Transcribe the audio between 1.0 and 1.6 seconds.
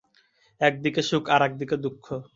সুখ, আর